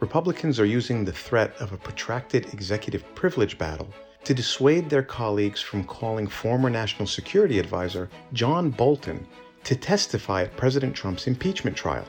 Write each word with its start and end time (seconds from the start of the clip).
Republicans 0.00 0.60
are 0.60 0.66
using 0.66 1.06
the 1.06 1.12
threat 1.12 1.54
of 1.58 1.72
a 1.72 1.76
protracted 1.78 2.52
executive 2.52 3.02
privilege 3.14 3.56
battle 3.56 3.88
to 4.24 4.34
dissuade 4.34 4.90
their 4.90 5.02
colleagues 5.02 5.62
from 5.62 5.84
calling 5.84 6.26
former 6.26 6.68
National 6.68 7.06
Security 7.06 7.58
Advisor 7.58 8.10
John 8.34 8.68
Bolton 8.68 9.26
to 9.64 9.74
testify 9.74 10.42
at 10.42 10.54
President 10.54 10.94
Trump's 10.94 11.26
impeachment 11.26 11.74
trial. 11.74 12.04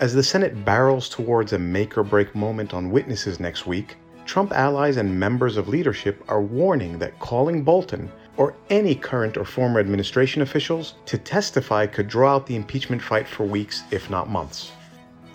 As 0.00 0.12
the 0.12 0.24
Senate 0.24 0.64
barrels 0.64 1.08
towards 1.08 1.52
a 1.52 1.58
make 1.58 1.96
or 1.96 2.02
break 2.02 2.34
moment 2.34 2.74
on 2.74 2.90
witnesses 2.90 3.38
next 3.38 3.64
week, 3.64 3.96
Trump 4.26 4.50
allies 4.50 4.96
and 4.96 5.20
members 5.20 5.56
of 5.56 5.68
leadership 5.68 6.24
are 6.26 6.42
warning 6.42 6.98
that 6.98 7.16
calling 7.20 7.62
Bolton 7.62 8.10
or 8.38 8.56
any 8.70 8.96
current 8.96 9.36
or 9.36 9.44
former 9.44 9.78
administration 9.78 10.42
officials 10.42 10.94
to 11.06 11.16
testify 11.16 11.86
could 11.86 12.08
draw 12.08 12.34
out 12.34 12.46
the 12.46 12.56
impeachment 12.56 13.00
fight 13.00 13.28
for 13.28 13.44
weeks, 13.44 13.84
if 13.92 14.10
not 14.10 14.28
months. 14.28 14.72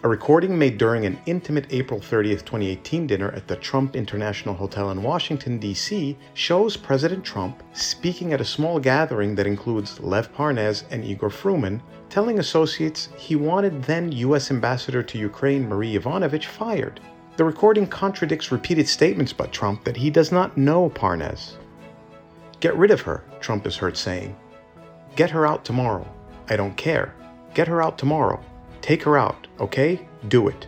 A 0.06 0.08
recording 0.08 0.56
made 0.56 0.78
during 0.78 1.04
an 1.08 1.20
intimate 1.26 1.66
April 1.72 2.00
30, 2.00 2.36
2018 2.36 3.08
dinner 3.08 3.32
at 3.32 3.48
the 3.48 3.56
Trump 3.56 3.96
International 3.96 4.54
Hotel 4.54 4.92
in 4.92 5.02
Washington, 5.02 5.58
D.C., 5.58 6.16
shows 6.36 6.78
President 6.78 7.26
Trump 7.26 7.64
speaking 7.74 8.32
at 8.32 8.40
a 8.40 8.46
small 8.46 8.80
gathering 8.80 9.34
that 9.34 9.48
includes 9.48 10.00
Lev 10.00 10.32
Parnas 10.32 10.84
and 10.92 11.04
Igor 11.04 11.32
Fruman, 11.32 11.82
telling 12.08 12.38
associates 12.38 13.10
he 13.18 13.36
wanted 13.36 13.82
then 13.82 14.12
U.S. 14.12 14.52
Ambassador 14.52 15.02
to 15.02 15.18
Ukraine 15.18 15.68
Marie 15.68 15.98
Yovanovitch 15.98 16.46
fired. 16.46 17.00
The 17.38 17.44
recording 17.44 17.88
contradicts 17.88 18.52
repeated 18.52 18.88
statements 18.88 19.34
by 19.34 19.48
Trump 19.48 19.86
that 19.86 19.98
he 19.98 20.12
does 20.12 20.32
not 20.32 20.56
know 20.56 20.88
Parnas. 20.92 21.54
Get 22.60 22.78
rid 22.78 22.92
of 22.92 23.02
her, 23.02 23.24
Trump 23.40 23.66
is 23.66 23.78
heard 23.78 23.98
saying. 23.98 24.36
Get 25.16 25.32
her 25.32 25.48
out 25.48 25.66
tomorrow. 25.66 26.08
I 26.48 26.58
don't 26.58 26.78
care. 26.78 27.16
Get 27.56 27.68
her 27.68 27.82
out 27.82 27.98
tomorrow. 27.98 28.46
Take 28.86 29.02
her 29.02 29.18
out, 29.18 29.48
okay? 29.60 30.08
Do 30.28 30.48
it. 30.48 30.68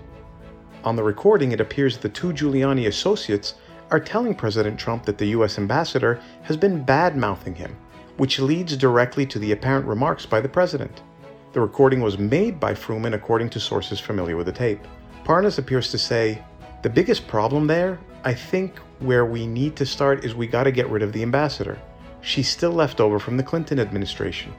On 0.84 0.96
the 0.96 1.04
recording, 1.04 1.52
it 1.52 1.62
appears 1.62 2.00
the 2.00 2.10
two 2.10 2.34
Giuliani 2.34 2.88
associates 2.88 3.54
are 3.92 4.00
telling 4.00 4.34
President 4.34 4.80
Trump 4.80 5.06
that 5.06 5.20
the 5.20 5.28
U.S. 5.38 5.60
ambassador 5.60 6.20
has 6.42 6.58
been 6.58 6.84
bad 6.84 7.16
mouthing 7.16 7.54
him, 7.54 7.78
which 8.18 8.40
leads 8.40 8.76
directly 8.76 9.28
to 9.28 9.38
the 9.38 9.52
apparent 9.52 9.86
remarks 9.86 10.26
by 10.26 10.42
the 10.42 10.50
president. 10.50 11.04
The 11.54 11.62
recording 11.62 12.02
was 12.02 12.18
made 12.18 12.60
by 12.60 12.74
Fruman 12.74 13.14
according 13.14 13.52
to 13.52 13.60
sources 13.60 14.00
familiar 14.00 14.36
with 14.36 14.48
the 14.48 14.52
tape. 14.52 14.80
Parnas 15.24 15.60
appears 15.60 15.92
to 15.92 16.00
say, 16.00 16.44
The 16.82 16.90
biggest 16.90 17.28
problem 17.28 17.68
there, 17.68 18.00
I 18.24 18.34
think 18.34 18.80
where 18.98 19.28
we 19.28 19.46
need 19.46 19.76
to 19.76 19.86
start 19.86 20.26
is 20.26 20.34
we 20.34 20.48
gotta 20.48 20.72
get 20.72 20.90
rid 20.90 21.04
of 21.04 21.14
the 21.14 21.22
ambassador. 21.22 21.80
She's 22.22 22.50
still 22.50 22.72
left 22.72 23.00
over 23.00 23.20
from 23.20 23.38
the 23.38 23.44
Clinton 23.44 23.80
administration. 23.80 24.56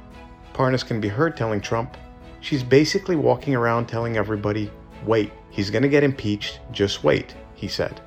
Parnas 0.55 0.87
can 0.87 1.00
be 1.00 1.09
heard 1.09 1.37
telling 1.37 1.61
Trump, 1.61 1.97
She's 2.41 2.62
basically 2.62 3.16
walking 3.16 3.54
around 3.54 3.87
telling 3.87 4.16
everybody, 4.16 4.71
wait, 5.04 5.32
he's 5.50 5.71
going 5.71 5.82
to 5.82 5.88
get 5.88 6.04
impeached, 6.04 6.60
just 6.72 7.04
wait, 7.04 7.34
he 7.54 7.69
said. 7.69 8.00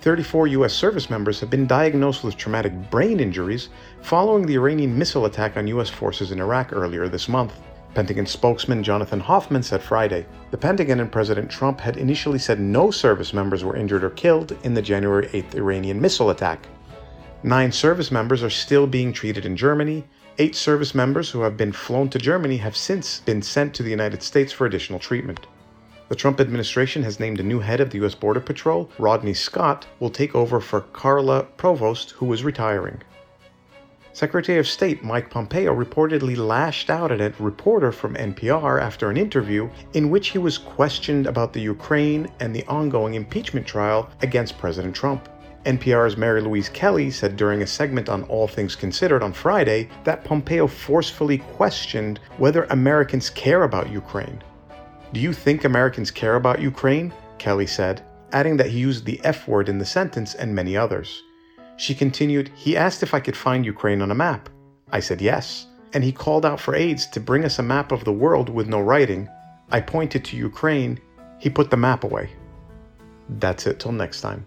34 0.00 0.46
U.S. 0.48 0.72
service 0.72 1.10
members 1.10 1.40
have 1.40 1.50
been 1.50 1.66
diagnosed 1.66 2.22
with 2.22 2.36
traumatic 2.36 2.72
brain 2.90 3.18
injuries 3.18 3.70
following 4.02 4.46
the 4.46 4.54
Iranian 4.54 4.96
missile 4.96 5.26
attack 5.26 5.56
on 5.56 5.66
U.S. 5.66 5.90
forces 5.90 6.30
in 6.30 6.40
Iraq 6.40 6.72
earlier 6.72 7.08
this 7.08 7.28
month. 7.28 7.54
Pentagon 7.92 8.26
spokesman 8.26 8.84
Jonathan 8.84 9.18
Hoffman 9.18 9.62
said 9.62 9.82
Friday 9.82 10.26
the 10.50 10.56
Pentagon 10.58 11.00
and 11.00 11.10
President 11.10 11.50
Trump 11.50 11.80
had 11.80 11.96
initially 11.96 12.38
said 12.38 12.60
no 12.60 12.90
service 12.90 13.32
members 13.32 13.64
were 13.64 13.74
injured 13.74 14.04
or 14.04 14.10
killed 14.10 14.56
in 14.62 14.74
the 14.74 14.82
January 14.82 15.26
8th 15.28 15.54
Iranian 15.54 16.00
missile 16.00 16.30
attack. 16.30 16.68
Nine 17.42 17.72
service 17.72 18.12
members 18.12 18.42
are 18.42 18.50
still 18.50 18.86
being 18.86 19.12
treated 19.12 19.46
in 19.46 19.56
Germany, 19.56 20.04
Eight 20.38 20.54
service 20.54 20.94
members 20.94 21.30
who 21.30 21.40
have 21.40 21.56
been 21.56 21.72
flown 21.72 22.10
to 22.10 22.18
Germany 22.18 22.58
have 22.58 22.76
since 22.76 23.20
been 23.20 23.40
sent 23.40 23.72
to 23.74 23.82
the 23.82 23.88
United 23.88 24.22
States 24.22 24.52
for 24.52 24.66
additional 24.66 24.98
treatment. 24.98 25.46
The 26.10 26.14
Trump 26.14 26.40
administration 26.40 27.02
has 27.04 27.18
named 27.18 27.40
a 27.40 27.42
new 27.42 27.60
head 27.60 27.80
of 27.80 27.88
the 27.88 27.96
U.S. 27.98 28.14
Border 28.14 28.40
Patrol. 28.40 28.90
Rodney 28.98 29.32
Scott 29.32 29.86
will 29.98 30.10
take 30.10 30.34
over 30.34 30.60
for 30.60 30.82
Carla 30.82 31.44
Provost, 31.56 32.10
who 32.10 32.30
is 32.34 32.44
retiring. 32.44 33.00
Secretary 34.12 34.58
of 34.58 34.68
State 34.68 35.02
Mike 35.02 35.30
Pompeo 35.30 35.74
reportedly 35.74 36.36
lashed 36.36 36.90
out 36.90 37.10
at 37.10 37.22
a 37.22 37.32
reporter 37.42 37.90
from 37.90 38.14
NPR 38.14 38.78
after 38.78 39.08
an 39.08 39.16
interview 39.16 39.70
in 39.94 40.10
which 40.10 40.28
he 40.28 40.38
was 40.38 40.58
questioned 40.58 41.26
about 41.26 41.54
the 41.54 41.62
Ukraine 41.62 42.28
and 42.40 42.54
the 42.54 42.64
ongoing 42.66 43.14
impeachment 43.14 43.66
trial 43.66 44.10
against 44.20 44.58
President 44.58 44.94
Trump. 44.94 45.30
NPR's 45.66 46.16
Mary 46.16 46.40
Louise 46.40 46.68
Kelly 46.68 47.10
said 47.10 47.36
during 47.36 47.62
a 47.62 47.66
segment 47.66 48.08
on 48.08 48.22
All 48.24 48.46
Things 48.46 48.76
Considered 48.76 49.22
on 49.22 49.32
Friday 49.32 49.88
that 50.04 50.22
Pompeo 50.22 50.68
forcefully 50.68 51.38
questioned 51.38 52.20
whether 52.38 52.64
Americans 52.64 53.30
care 53.30 53.64
about 53.64 53.90
Ukraine. 53.90 54.42
Do 55.12 55.18
you 55.18 55.32
think 55.32 55.64
Americans 55.64 56.12
care 56.12 56.36
about 56.36 56.60
Ukraine? 56.60 57.12
Kelly 57.38 57.66
said, 57.66 58.02
adding 58.32 58.56
that 58.56 58.70
he 58.70 58.78
used 58.78 59.04
the 59.04 59.20
F 59.24 59.48
word 59.48 59.68
in 59.68 59.78
the 59.78 59.84
sentence 59.84 60.34
and 60.36 60.54
many 60.54 60.76
others. 60.76 61.24
She 61.76 61.96
continued, 61.96 62.48
He 62.54 62.76
asked 62.76 63.02
if 63.02 63.12
I 63.12 63.20
could 63.20 63.36
find 63.36 63.66
Ukraine 63.66 64.02
on 64.02 64.12
a 64.12 64.14
map. 64.14 64.48
I 64.92 65.00
said 65.00 65.20
yes, 65.20 65.66
and 65.92 66.04
he 66.04 66.12
called 66.12 66.46
out 66.46 66.60
for 66.60 66.76
aides 66.76 67.06
to 67.08 67.20
bring 67.20 67.44
us 67.44 67.58
a 67.58 67.62
map 67.64 67.90
of 67.90 68.04
the 68.04 68.12
world 68.12 68.48
with 68.48 68.68
no 68.68 68.80
writing. 68.80 69.28
I 69.70 69.80
pointed 69.80 70.24
to 70.26 70.36
Ukraine. 70.36 71.00
He 71.40 71.50
put 71.50 71.70
the 71.70 71.76
map 71.76 72.04
away. 72.04 72.30
That's 73.28 73.66
it 73.66 73.80
till 73.80 73.92
next 73.92 74.20
time. 74.20 74.46